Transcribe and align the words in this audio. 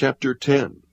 Chapter 0.00 0.32
10 0.32 0.84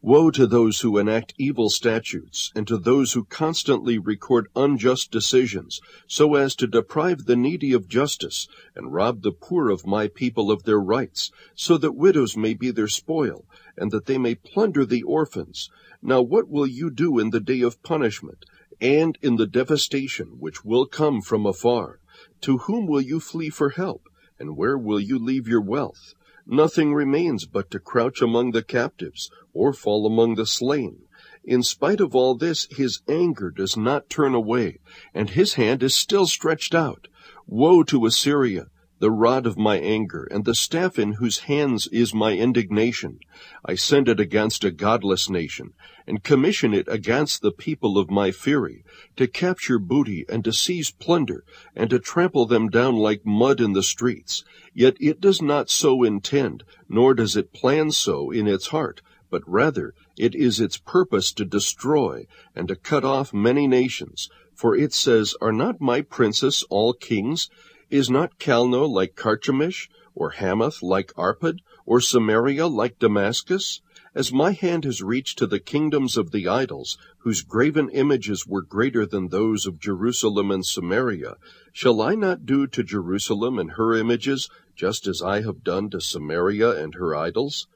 Woe 0.00 0.30
to 0.30 0.46
those 0.46 0.80
who 0.80 0.96
enact 0.96 1.34
evil 1.36 1.68
statutes, 1.68 2.50
and 2.54 2.66
to 2.66 2.78
those 2.78 3.12
who 3.12 3.24
constantly 3.24 3.98
record 3.98 4.48
unjust 4.56 5.10
decisions, 5.10 5.82
so 6.06 6.34
as 6.34 6.56
to 6.56 6.66
deprive 6.66 7.26
the 7.26 7.36
needy 7.36 7.74
of 7.74 7.88
justice, 7.88 8.48
and 8.74 8.94
rob 8.94 9.20
the 9.20 9.32
poor 9.32 9.68
of 9.68 9.86
my 9.86 10.08
people 10.08 10.50
of 10.50 10.62
their 10.62 10.80
rights, 10.80 11.30
so 11.54 11.76
that 11.76 11.92
widows 11.92 12.38
may 12.38 12.54
be 12.54 12.70
their 12.70 12.88
spoil, 12.88 13.44
and 13.76 13.90
that 13.90 14.06
they 14.06 14.16
may 14.16 14.34
plunder 14.34 14.86
the 14.86 15.02
orphans. 15.02 15.68
Now 16.00 16.22
what 16.22 16.48
will 16.48 16.66
you 16.66 16.90
do 16.90 17.18
in 17.18 17.32
the 17.32 17.40
day 17.40 17.60
of 17.60 17.82
punishment, 17.82 18.46
and 18.80 19.18
in 19.20 19.36
the 19.36 19.46
devastation 19.46 20.40
which 20.40 20.64
will 20.64 20.86
come 20.86 21.20
from 21.20 21.44
afar? 21.44 22.00
To 22.40 22.56
whom 22.56 22.86
will 22.86 23.02
you 23.02 23.20
flee 23.20 23.50
for 23.50 23.68
help, 23.68 24.08
and 24.38 24.56
where 24.56 24.78
will 24.78 25.00
you 25.00 25.18
leave 25.18 25.46
your 25.46 25.60
wealth? 25.60 26.14
Nothing 26.46 26.92
remains 26.92 27.46
but 27.46 27.70
to 27.70 27.78
crouch 27.78 28.20
among 28.20 28.50
the 28.50 28.62
captives, 28.62 29.30
or 29.52 29.72
fall 29.72 30.06
among 30.06 30.34
the 30.34 30.46
slain. 30.46 31.02
In 31.42 31.62
spite 31.62 32.00
of 32.00 32.14
all 32.14 32.34
this, 32.34 32.66
his 32.70 33.00
anger 33.08 33.50
does 33.50 33.76
not 33.76 34.10
turn 34.10 34.34
away, 34.34 34.78
and 35.14 35.30
his 35.30 35.54
hand 35.54 35.82
is 35.82 35.94
still 35.94 36.26
stretched 36.26 36.74
out. 36.74 37.08
Woe 37.46 37.82
to 37.84 38.06
Assyria! 38.06 38.66
The 39.00 39.10
rod 39.10 39.46
of 39.46 39.58
my 39.58 39.76
anger, 39.78 40.28
and 40.30 40.44
the 40.44 40.54
staff 40.54 40.98
in 40.98 41.14
whose 41.14 41.40
hands 41.40 41.88
is 41.88 42.14
my 42.14 42.32
indignation. 42.32 43.18
I 43.64 43.74
send 43.74 44.08
it 44.08 44.20
against 44.20 44.62
a 44.62 44.70
godless 44.70 45.28
nation, 45.28 45.74
and 46.06 46.22
commission 46.22 46.72
it 46.72 46.86
against 46.88 47.42
the 47.42 47.50
people 47.50 47.98
of 47.98 48.10
my 48.10 48.30
fury, 48.30 48.84
to 49.16 49.26
capture 49.26 49.78
booty 49.78 50.24
and 50.28 50.44
to 50.44 50.52
seize 50.52 50.90
plunder, 50.90 51.44
and 51.74 51.90
to 51.90 51.98
trample 51.98 52.46
them 52.46 52.68
down 52.68 52.94
like 52.94 53.26
mud 53.26 53.60
in 53.60 53.72
the 53.72 53.82
streets. 53.82 54.44
Yet 54.72 54.96
it 55.00 55.20
does 55.20 55.42
not 55.42 55.70
so 55.70 56.02
intend, 56.02 56.62
nor 56.88 57.14
does 57.14 57.36
it 57.36 57.52
plan 57.52 57.90
so 57.90 58.30
in 58.30 58.46
its 58.46 58.68
heart, 58.68 59.02
but 59.28 59.42
rather 59.46 59.92
it 60.16 60.34
is 60.36 60.60
its 60.60 60.76
purpose 60.76 61.32
to 61.32 61.44
destroy 61.44 62.26
and 62.54 62.68
to 62.68 62.76
cut 62.76 63.04
off 63.04 63.34
many 63.34 63.66
nations. 63.66 64.28
For 64.54 64.76
it 64.76 64.92
says, 64.92 65.34
Are 65.40 65.52
not 65.52 65.80
my 65.80 66.00
princes 66.02 66.64
all 66.70 66.92
kings? 66.92 67.50
Is 67.90 68.08
not 68.08 68.38
Calno 68.38 68.88
like 68.88 69.14
Carchemish, 69.14 69.88
or 70.14 70.30
Hamath 70.30 70.82
like 70.82 71.12
Arpad, 71.14 71.58
or 71.84 72.00
Samaria 72.00 72.66
like 72.66 72.98
Damascus? 72.98 73.82
As 74.14 74.32
my 74.32 74.52
hand 74.52 74.84
has 74.84 75.02
reached 75.02 75.38
to 75.38 75.46
the 75.46 75.58
kingdoms 75.58 76.16
of 76.16 76.30
the 76.30 76.48
idols, 76.48 76.96
whose 77.18 77.42
graven 77.42 77.90
images 77.90 78.46
were 78.46 78.62
greater 78.62 79.04
than 79.04 79.28
those 79.28 79.66
of 79.66 79.80
Jerusalem 79.80 80.50
and 80.50 80.64
Samaria, 80.64 81.34
shall 81.72 82.00
I 82.00 82.14
not 82.14 82.46
do 82.46 82.66
to 82.68 82.82
Jerusalem 82.82 83.58
and 83.58 83.72
her 83.72 83.94
images 83.94 84.48
just 84.76 85.06
as 85.06 85.20
I 85.20 85.42
have 85.42 85.64
done 85.64 85.90
to 85.90 86.00
Samaria 86.00 86.70
and 86.82 86.94
her 86.94 87.14
idols? 87.14 87.66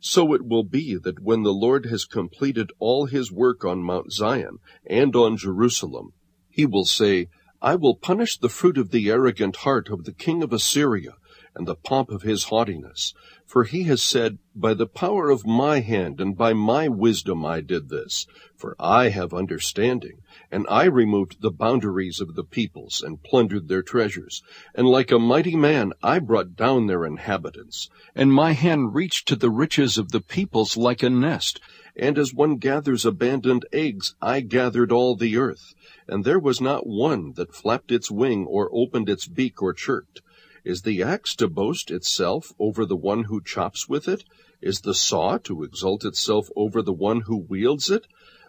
So 0.00 0.32
it 0.34 0.46
will 0.46 0.62
be 0.62 0.94
that 0.94 1.20
when 1.20 1.42
the 1.42 1.52
Lord 1.52 1.86
has 1.86 2.04
completed 2.04 2.70
all 2.78 3.06
his 3.06 3.32
work 3.32 3.64
on 3.64 3.82
Mount 3.82 4.12
Zion 4.12 4.58
and 4.86 5.14
on 5.16 5.36
Jerusalem, 5.36 6.12
he 6.48 6.64
will 6.64 6.84
say, 6.84 7.28
I 7.60 7.74
will 7.74 7.96
punish 7.96 8.38
the 8.38 8.48
fruit 8.48 8.78
of 8.78 8.90
the 8.90 9.10
arrogant 9.10 9.56
heart 9.56 9.88
of 9.88 10.04
the 10.04 10.12
king 10.12 10.42
of 10.42 10.52
Assyria, 10.52 11.14
and 11.56 11.66
the 11.66 11.74
pomp 11.74 12.08
of 12.10 12.22
his 12.22 12.44
haughtiness. 12.44 13.14
For 13.44 13.64
he 13.64 13.82
has 13.84 14.00
said, 14.00 14.38
By 14.54 14.74
the 14.74 14.86
power 14.86 15.28
of 15.28 15.44
my 15.44 15.80
hand 15.80 16.20
and 16.20 16.36
by 16.36 16.52
my 16.52 16.86
wisdom 16.86 17.44
I 17.44 17.60
did 17.60 17.88
this. 17.88 18.26
For 18.54 18.76
I 18.78 19.08
have 19.08 19.34
understanding, 19.34 20.20
and 20.52 20.66
I 20.68 20.84
removed 20.84 21.40
the 21.40 21.50
boundaries 21.50 22.20
of 22.20 22.36
the 22.36 22.44
peoples, 22.44 23.02
and 23.02 23.22
plundered 23.22 23.66
their 23.66 23.82
treasures. 23.82 24.42
And 24.74 24.86
like 24.86 25.10
a 25.10 25.18
mighty 25.18 25.56
man 25.56 25.94
I 26.02 26.20
brought 26.20 26.54
down 26.54 26.86
their 26.86 27.04
inhabitants. 27.04 27.88
And 28.14 28.32
my 28.32 28.52
hand 28.52 28.94
reached 28.94 29.26
to 29.28 29.36
the 29.36 29.50
riches 29.50 29.98
of 29.98 30.12
the 30.12 30.20
peoples 30.20 30.76
like 30.76 31.02
a 31.02 31.10
nest. 31.10 31.60
And 31.98 32.16
as 32.16 32.32
one 32.32 32.56
gathers 32.56 33.04
abandoned 33.04 33.66
eggs, 33.72 34.14
I 34.22 34.40
gathered 34.40 34.92
all 34.92 35.16
the 35.16 35.36
earth 35.36 35.74
and 36.08 36.24
there 36.24 36.38
was 36.38 36.60
not 36.60 36.86
one 36.86 37.34
that 37.34 37.54
flapped 37.54 37.92
its 37.92 38.10
wing 38.10 38.46
or 38.46 38.70
opened 38.72 39.10
its 39.10 39.28
beak 39.28 39.62
or 39.62 39.74
chirped. 39.74 40.22
Is 40.64 40.82
the 40.82 41.02
axe 41.02 41.36
to 41.36 41.48
boast 41.48 41.90
itself 41.90 42.52
over 42.58 42.86
the 42.86 42.96
one 42.96 43.24
who 43.24 43.42
chops 43.42 43.88
with 43.88 44.08
it? 44.08 44.24
Is 44.62 44.80
the 44.80 44.94
saw 44.94 45.36
to 45.38 45.62
exalt 45.62 46.04
itself 46.04 46.48
over 46.56 46.82
the 46.82 46.94
one 46.94 47.22
who 47.22 47.36
wields 47.36 47.90
it? 47.90 48.06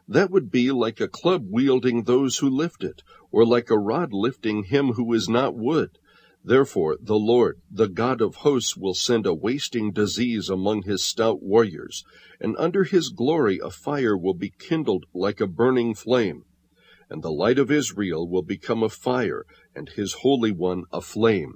That 0.07 0.31
would 0.31 0.49
be 0.49 0.71
like 0.71 1.01
a 1.01 1.07
club 1.07 1.45
wielding 1.49 2.03
those 2.03 2.37
who 2.37 2.49
lift 2.49 2.83
it, 2.83 3.03
or 3.31 3.45
like 3.45 3.69
a 3.69 3.77
rod 3.77 4.13
lifting 4.13 4.63
him 4.63 4.93
who 4.93 5.13
is 5.13 5.27
not 5.27 5.53
wood. 5.53 5.99
Therefore 6.43 6.97
the 7.01 7.19
Lord, 7.19 7.61
the 7.69 7.89
God 7.89 8.21
of 8.21 8.35
hosts, 8.35 8.77
will 8.77 8.93
send 8.93 9.25
a 9.25 9.33
wasting 9.33 9.91
disease 9.91 10.49
among 10.49 10.83
his 10.83 11.03
stout 11.03 11.43
warriors, 11.43 12.03
and 12.39 12.55
under 12.57 12.83
his 12.83 13.09
glory 13.09 13.59
a 13.63 13.69
fire 13.69 14.17
will 14.17 14.33
be 14.33 14.53
kindled 14.57 15.05
like 15.13 15.41
a 15.41 15.47
burning 15.47 15.93
flame 15.93 16.45
and 17.09 17.23
the 17.23 17.31
light 17.31 17.57
of 17.57 17.71
Israel 17.71 18.29
will 18.29 18.43
become 18.43 18.83
a 18.83 18.89
fire, 18.89 19.45
and 19.75 19.89
his 19.89 20.13
Holy 20.21 20.51
One 20.51 20.83
a 20.91 21.01
flame. 21.01 21.55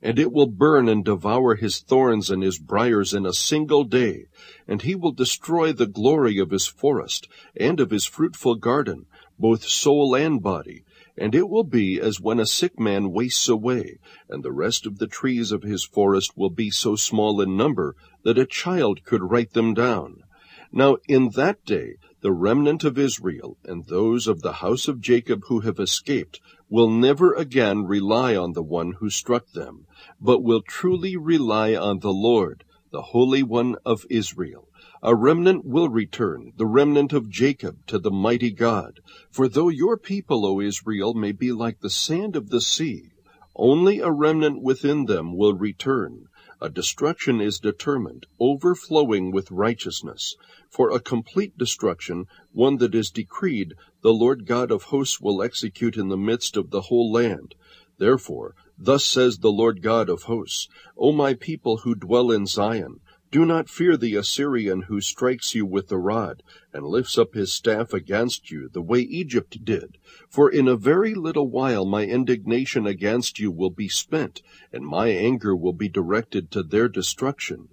And 0.00 0.18
it 0.18 0.32
will 0.32 0.46
burn 0.46 0.88
and 0.88 1.04
devour 1.04 1.56
his 1.56 1.80
thorns 1.80 2.30
and 2.30 2.42
his 2.42 2.58
briers 2.58 3.12
in 3.12 3.26
a 3.26 3.32
single 3.32 3.84
day, 3.84 4.26
and 4.66 4.82
he 4.82 4.94
will 4.94 5.12
destroy 5.12 5.72
the 5.72 5.86
glory 5.86 6.38
of 6.38 6.50
his 6.50 6.66
forest 6.66 7.28
and 7.54 7.80
of 7.80 7.90
his 7.90 8.04
fruitful 8.04 8.56
garden, 8.56 9.06
both 9.38 9.64
soul 9.64 10.14
and 10.14 10.42
body. 10.42 10.84
And 11.16 11.34
it 11.34 11.48
will 11.48 11.64
be 11.64 12.00
as 12.00 12.20
when 12.20 12.40
a 12.40 12.46
sick 12.46 12.78
man 12.78 13.12
wastes 13.12 13.48
away, 13.48 13.98
and 14.28 14.42
the 14.42 14.52
rest 14.52 14.86
of 14.86 14.98
the 14.98 15.06
trees 15.06 15.52
of 15.52 15.62
his 15.62 15.84
forest 15.84 16.36
will 16.36 16.50
be 16.50 16.70
so 16.70 16.96
small 16.96 17.40
in 17.40 17.56
number 17.56 17.94
that 18.24 18.38
a 18.38 18.46
child 18.46 19.04
could 19.04 19.30
write 19.30 19.52
them 19.52 19.74
down. 19.74 20.24
Now 20.72 20.96
in 21.06 21.30
that 21.36 21.64
day 21.64 21.98
the 22.20 22.32
remnant 22.32 22.82
of 22.82 22.98
Israel 22.98 23.58
and 23.64 23.86
those 23.86 24.26
of 24.26 24.42
the 24.42 24.54
house 24.54 24.88
of 24.88 25.00
Jacob 25.00 25.44
who 25.46 25.60
have 25.60 25.78
escaped 25.78 26.40
will 26.68 26.90
never 26.90 27.32
again 27.32 27.84
rely 27.84 28.34
on 28.34 28.54
the 28.54 28.62
one 28.62 28.94
who 28.94 29.08
struck 29.08 29.52
them, 29.52 29.86
but 30.20 30.42
will 30.42 30.62
truly 30.62 31.16
rely 31.16 31.76
on 31.76 32.00
the 32.00 32.12
Lord, 32.12 32.64
the 32.90 33.02
Holy 33.02 33.44
One 33.44 33.76
of 33.84 34.04
Israel. 34.10 34.63
A 35.02 35.14
remnant 35.14 35.64
will 35.64 35.88
return, 35.88 36.52
the 36.56 36.66
remnant 36.66 37.12
of 37.12 37.30
Jacob, 37.30 37.86
to 37.86 37.98
the 37.98 38.10
mighty 38.10 38.50
God. 38.50 39.00
For 39.30 39.48
though 39.48 39.70
your 39.70 39.96
people, 39.96 40.44
O 40.44 40.60
Israel, 40.60 41.14
may 41.14 41.32
be 41.32 41.52
like 41.52 41.80
the 41.80 41.88
sand 41.88 42.36
of 42.36 42.50
the 42.50 42.60
sea, 42.60 43.10
only 43.56 44.00
a 44.00 44.10
remnant 44.10 44.60
within 44.60 45.06
them 45.06 45.36
will 45.36 45.54
return. 45.54 46.26
A 46.60 46.68
destruction 46.68 47.40
is 47.40 47.58
determined, 47.58 48.26
overflowing 48.40 49.30
with 49.30 49.50
righteousness. 49.50 50.34
For 50.70 50.90
a 50.90 51.00
complete 51.00 51.56
destruction, 51.56 52.26
one 52.52 52.78
that 52.78 52.94
is 52.94 53.10
decreed, 53.10 53.74
the 54.02 54.12
Lord 54.12 54.46
God 54.46 54.70
of 54.70 54.84
hosts 54.84 55.20
will 55.20 55.42
execute 55.42 55.96
in 55.96 56.08
the 56.08 56.16
midst 56.16 56.56
of 56.56 56.70
the 56.70 56.82
whole 56.82 57.12
land. 57.12 57.54
Therefore, 57.98 58.54
thus 58.76 59.04
says 59.04 59.38
the 59.38 59.52
Lord 59.52 59.82
God 59.82 60.08
of 60.08 60.24
hosts, 60.24 60.68
O 60.98 61.12
my 61.12 61.34
people 61.34 61.78
who 61.78 61.94
dwell 61.94 62.30
in 62.30 62.46
Zion, 62.46 63.00
do 63.34 63.44
not 63.44 63.68
fear 63.68 63.96
the 63.96 64.14
Assyrian 64.14 64.82
who 64.82 65.00
strikes 65.00 65.56
you 65.56 65.66
with 65.66 65.88
the 65.88 65.98
rod, 65.98 66.40
and 66.72 66.86
lifts 66.86 67.18
up 67.18 67.34
his 67.34 67.52
staff 67.52 67.92
against 67.92 68.52
you, 68.52 68.68
the 68.68 68.80
way 68.80 69.00
Egypt 69.00 69.64
did. 69.64 69.98
For 70.28 70.48
in 70.48 70.68
a 70.68 70.76
very 70.76 71.16
little 71.16 71.50
while 71.50 71.84
my 71.84 72.04
indignation 72.04 72.86
against 72.86 73.40
you 73.40 73.50
will 73.50 73.70
be 73.70 73.88
spent, 73.88 74.40
and 74.72 74.86
my 74.86 75.08
anger 75.08 75.56
will 75.56 75.72
be 75.72 75.88
directed 75.88 76.52
to 76.52 76.62
their 76.62 76.88
destruction. 76.88 77.70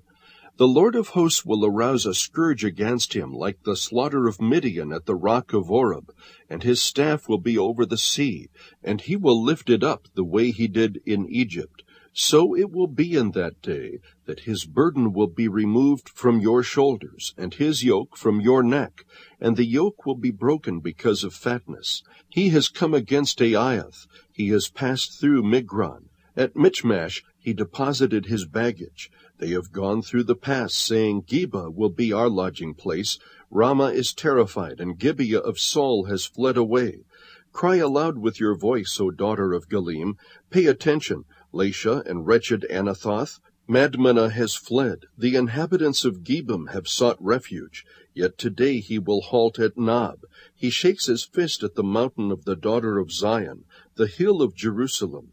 The 0.58 0.68
Lord 0.68 0.96
of 0.96 1.10
hosts 1.10 1.46
will 1.46 1.64
arouse 1.64 2.08
a 2.08 2.16
scourge 2.16 2.64
against 2.64 3.14
him, 3.14 3.32
like 3.32 3.62
the 3.62 3.76
slaughter 3.76 4.28
of 4.28 4.42
Midian 4.42 4.92
at 4.92 5.06
the 5.06 5.14
rock 5.16 5.54
of 5.54 5.70
Oreb, 5.70 6.12
and 6.50 6.64
his 6.64 6.82
staff 6.82 7.30
will 7.30 7.38
be 7.38 7.56
over 7.56 7.86
the 7.86 8.00
sea, 8.00 8.50
and 8.84 9.00
he 9.00 9.16
will 9.16 9.40
lift 9.40 9.70
it 9.70 9.84
up 9.84 10.08
the 10.16 10.24
way 10.24 10.50
he 10.50 10.68
did 10.68 11.00
in 11.06 11.30
Egypt. 11.30 11.84
So 12.14 12.56
it 12.56 12.72
will 12.72 12.88
be 12.88 13.16
in 13.16 13.32
that 13.32 13.62
day 13.62 14.00
that 14.26 14.42
his 14.42 14.66
burden 14.66 15.14
will 15.14 15.28
be 15.28 15.48
removed 15.48 16.10
from 16.10 16.42
your 16.42 16.62
shoulders, 16.62 17.34
and 17.38 17.54
his 17.54 17.84
yoke 17.84 18.18
from 18.18 18.42
your 18.42 18.64
neck, 18.64 19.06
and 19.40 19.56
the 19.56 19.66
yoke 19.66 20.06
will 20.06 20.18
be 20.18 20.32
broken 20.32 20.82
because 20.82 21.24
of 21.24 21.34
fatness. 21.34 22.04
He 22.28 22.50
has 22.50 22.68
come 22.68 22.94
against 22.94 23.40
Aiath, 23.40 24.08
he 24.32 24.50
has 24.50 24.68
passed 24.68 25.20
through 25.20 25.44
Migron. 25.44 26.10
At 26.36 26.56
Michmash 26.56 27.24
he 27.40 27.54
deposited 27.54 28.26
his 28.26 28.46
baggage. 28.46 29.10
They 29.38 29.50
have 29.50 29.72
gone 29.72 30.02
through 30.02 30.24
the 30.24 30.36
pass, 30.36 30.74
saying, 30.76 31.24
Geba 31.24 31.74
will 31.74 31.90
be 31.90 32.14
our 32.14 32.30
lodging 32.30 32.74
place. 32.74 33.18
Ramah 33.50 33.92
is 33.94 34.14
terrified, 34.14 34.80
and 34.80 35.00
Gibeah 35.00 35.40
of 35.40 35.60
Saul 35.60 36.06
has 36.06 36.26
fled 36.26 36.58
away. 36.58 37.06
Cry 37.52 37.78
aloud 37.78 38.18
with 38.18 38.40
your 38.40 38.56
voice, 38.56 38.98
O 39.02 39.12
daughter 39.12 39.52
of 39.52 39.68
Gallim. 39.68 40.16
Pay 40.50 40.68
attention, 40.68 41.26
Laishah 41.54 42.06
and 42.06 42.26
wretched 42.26 42.66
Anathoth. 42.70 43.40
Madmenah 43.68 44.32
has 44.32 44.56
fled. 44.56 45.06
The 45.18 45.36
inhabitants 45.36 46.04
of 46.04 46.24
Gebim 46.24 46.72
have 46.74 46.88
sought 46.88 47.18
refuge. 47.20 47.86
Yet 48.14 48.38
today 48.38 48.80
he 48.80 49.00
will 49.00 49.22
halt 49.22 49.60
at 49.60 49.78
Nob. 49.78 50.22
He 50.56 50.70
shakes 50.70 51.06
his 51.06 51.24
fist 51.24 51.64
at 51.64 51.76
the 51.76 51.84
mountain 51.84 52.32
of 52.32 52.46
the 52.46 52.56
daughter 52.56 52.98
of 52.98 53.12
Zion, 53.12 53.66
the 53.96 54.08
hill 54.08 54.42
of 54.42 54.56
Jerusalem. 54.56 55.32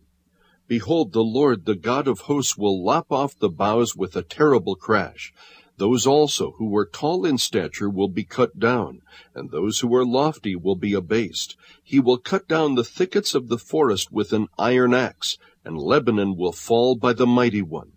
Behold, 0.69 1.13
the 1.13 1.25
Lord, 1.25 1.65
the 1.65 1.75
God 1.75 2.07
of 2.07 2.21
hosts, 2.21 2.57
will 2.57 2.85
lop 2.85 3.11
off 3.11 3.39
the 3.39 3.49
boughs 3.49 3.97
with 3.97 4.15
a 4.15 4.23
terrible 4.23 4.77
crash. 4.77 5.33
Those 5.79 6.07
also 6.07 6.53
who 6.59 6.67
were 6.67 6.87
tall 6.87 7.25
in 7.25 7.39
stature 7.39 7.89
will 7.89 8.09
be 8.09 8.25
cut 8.25 8.59
down, 8.59 9.01
and 9.35 9.51
those 9.51 9.79
who 9.79 9.95
are 9.95 10.05
lofty 10.05 10.57
will 10.57 10.77
be 10.77 10.93
abased. 10.93 11.57
He 11.83 12.01
will 12.01 12.19
cut 12.19 12.47
down 12.49 12.75
the 12.75 12.85
thickets 12.85 13.35
of 13.35 13.49
the 13.49 13.59
forest 13.59 14.13
with 14.13 14.33
an 14.33 14.49
iron 14.59 14.93
axe, 14.93 15.39
and 15.69 15.77
Lebanon 15.77 16.35
will 16.35 16.53
fall 16.53 16.97
by 16.97 17.13
the 17.13 17.27
mighty 17.27 17.61
one. 17.61 17.93